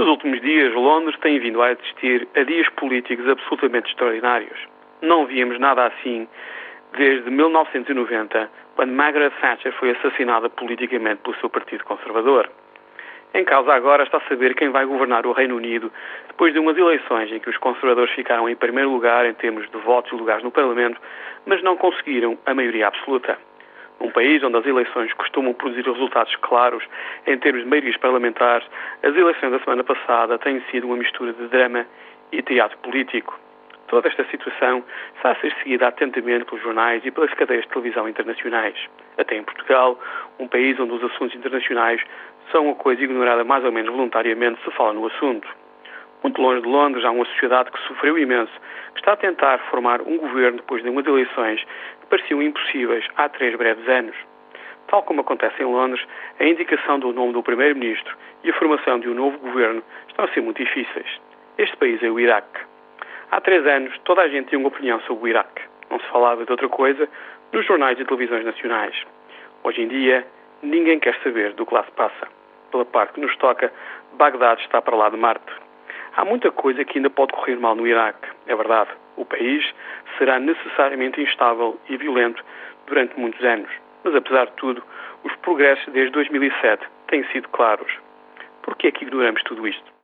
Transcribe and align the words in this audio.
Nos 0.00 0.08
últimos 0.08 0.40
dias, 0.40 0.72
Londres 0.72 1.14
tem 1.20 1.38
vindo 1.38 1.60
a 1.60 1.72
assistir 1.72 2.26
a 2.34 2.42
dias 2.42 2.66
políticos 2.70 3.28
absolutamente 3.28 3.90
extraordinários. 3.90 4.58
Não 5.02 5.26
víamos 5.26 5.60
nada 5.60 5.88
assim 5.88 6.26
desde 6.96 7.30
1990, 7.30 8.50
quando 8.76 8.92
Margaret 8.94 9.30
Thatcher 9.42 9.74
foi 9.74 9.90
assassinada 9.90 10.48
politicamente 10.48 11.20
pelo 11.20 11.36
seu 11.36 11.50
Partido 11.50 11.84
Conservador. 11.84 12.48
Em 13.34 13.44
causa 13.44 13.74
agora 13.74 14.04
está 14.04 14.22
saber 14.26 14.54
quem 14.54 14.70
vai 14.70 14.86
governar 14.86 15.26
o 15.26 15.32
Reino 15.32 15.56
Unido 15.56 15.92
depois 16.28 16.54
de 16.54 16.58
umas 16.58 16.78
eleições 16.78 17.30
em 17.30 17.38
que 17.38 17.50
os 17.50 17.58
conservadores 17.58 18.14
ficaram 18.14 18.48
em 18.48 18.56
primeiro 18.56 18.90
lugar 18.90 19.26
em 19.26 19.34
termos 19.34 19.70
de 19.70 19.76
votos 19.76 20.10
e 20.12 20.14
lugares 20.14 20.42
no 20.42 20.50
Parlamento, 20.50 20.98
mas 21.44 21.62
não 21.62 21.76
conseguiram 21.76 22.38
a 22.46 22.54
maioria 22.54 22.88
absoluta. 22.88 23.36
Num 24.00 24.10
país 24.10 24.42
onde 24.42 24.56
as 24.56 24.66
eleições 24.66 25.12
costumam 25.12 25.52
produzir 25.52 25.84
resultados 25.84 26.34
claros 26.36 26.82
em 27.26 27.38
termos 27.38 27.62
de 27.62 27.68
maiorias 27.68 27.96
parlamentares, 27.98 28.66
as 29.02 29.14
eleições 29.14 29.52
da 29.52 29.58
semana 29.60 29.84
passada 29.84 30.38
têm 30.38 30.62
sido 30.70 30.86
uma 30.86 30.96
mistura 30.96 31.32
de 31.34 31.46
drama 31.48 31.86
e 32.32 32.42
teatro 32.42 32.78
político. 32.78 33.38
Toda 33.88 34.08
esta 34.08 34.24
situação 34.30 34.84
está 35.16 35.32
a 35.32 35.36
ser 35.36 35.52
seguida 35.62 35.88
atentamente 35.88 36.44
pelos 36.44 36.62
jornais 36.62 37.04
e 37.04 37.10
pelas 37.10 37.34
cadeias 37.34 37.64
de 37.64 37.70
televisão 37.70 38.08
internacionais. 38.08 38.76
Até 39.18 39.36
em 39.36 39.42
Portugal, 39.42 39.98
um 40.38 40.48
país 40.48 40.78
onde 40.78 40.94
os 40.94 41.04
assuntos 41.04 41.36
internacionais 41.36 42.00
são 42.50 42.66
uma 42.66 42.76
coisa 42.76 43.02
ignorada 43.02 43.44
mais 43.44 43.64
ou 43.64 43.72
menos 43.72 43.90
voluntariamente 43.90 44.62
se 44.64 44.70
fala 44.70 44.92
no 44.92 45.06
assunto. 45.06 45.46
Muito 46.22 46.40
longe 46.40 46.60
de 46.60 46.68
Londres 46.68 47.04
há 47.04 47.10
uma 47.10 47.24
sociedade 47.24 47.70
que 47.70 47.80
sofreu 47.88 48.18
imenso, 48.18 48.52
que 48.92 49.00
está 49.00 49.12
a 49.12 49.16
tentar 49.16 49.58
formar 49.70 50.02
um 50.02 50.18
governo 50.18 50.58
depois 50.58 50.82
de 50.82 50.90
umas 50.90 51.06
eleições 51.06 51.64
que 52.00 52.06
pareciam 52.06 52.42
impossíveis 52.42 53.06
há 53.16 53.28
três 53.28 53.56
breves 53.56 53.88
anos. 53.88 54.16
Tal 54.88 55.02
como 55.02 55.22
acontece 55.22 55.62
em 55.62 55.66
Londres, 55.66 56.04
a 56.38 56.44
indicação 56.44 56.98
do 56.98 57.12
nome 57.12 57.32
do 57.32 57.42
Primeiro-Ministro 57.42 58.14
e 58.44 58.50
a 58.50 58.54
formação 58.54 58.98
de 58.98 59.08
um 59.08 59.14
novo 59.14 59.38
governo 59.38 59.82
estão 60.08 60.24
a 60.24 60.28
ser 60.28 60.42
muito 60.42 60.62
difíceis. 60.62 61.06
Este 61.56 61.76
país 61.76 62.02
é 62.02 62.10
o 62.10 62.20
Iraque. 62.20 62.60
Há 63.30 63.40
três 63.40 63.66
anos, 63.66 63.96
toda 64.04 64.22
a 64.22 64.28
gente 64.28 64.48
tinha 64.48 64.58
uma 64.58 64.68
opinião 64.68 65.00
sobre 65.02 65.24
o 65.24 65.28
Iraque. 65.28 65.62
Não 65.88 66.00
se 66.00 66.06
falava 66.08 66.44
de 66.44 66.50
outra 66.50 66.68
coisa 66.68 67.08
nos 67.52 67.64
jornais 67.64 67.98
e 67.98 68.04
televisões 68.04 68.44
nacionais. 68.44 68.94
Hoje 69.64 69.82
em 69.82 69.88
dia, 69.88 70.26
ninguém 70.62 70.98
quer 70.98 71.16
saber 71.22 71.54
do 71.54 71.64
que 71.64 71.72
lá 71.72 71.84
se 71.84 71.92
passa. 71.92 72.28
Pela 72.70 72.84
parte 72.84 73.14
que 73.14 73.20
nos 73.20 73.34
toca, 73.36 73.72
Bagdade 74.14 74.62
está 74.62 74.82
para 74.82 74.96
lá 74.96 75.08
de 75.08 75.16
Marte. 75.16 75.69
Há 76.20 76.24
muita 76.26 76.50
coisa 76.50 76.84
que 76.84 76.98
ainda 76.98 77.08
pode 77.08 77.32
correr 77.32 77.56
mal 77.56 77.74
no 77.74 77.86
Iraque, 77.86 78.28
é 78.46 78.54
verdade. 78.54 78.90
O 79.16 79.24
país 79.24 79.64
será 80.18 80.38
necessariamente 80.38 81.18
instável 81.18 81.80
e 81.88 81.96
violento 81.96 82.44
durante 82.86 83.18
muitos 83.18 83.42
anos. 83.42 83.70
Mas, 84.04 84.14
apesar 84.14 84.44
de 84.44 84.52
tudo, 84.56 84.82
os 85.24 85.34
progressos 85.36 85.90
desde 85.94 86.12
2007 86.12 86.86
têm 87.06 87.24
sido 87.32 87.48
claros. 87.48 87.90
Por 88.60 88.76
que 88.76 88.88
é 88.88 88.92
que 88.92 89.06
ignoramos 89.06 89.42
tudo 89.44 89.66
isto? 89.66 89.99